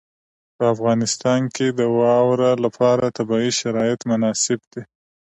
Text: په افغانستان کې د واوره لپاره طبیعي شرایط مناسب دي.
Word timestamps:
په 0.57 0.63
افغانستان 0.73 1.41
کې 1.55 1.67
د 1.79 1.81
واوره 1.97 2.51
لپاره 2.65 3.13
طبیعي 3.17 3.51
شرایط 3.59 3.99
مناسب 4.11 4.59
دي. 4.71 4.81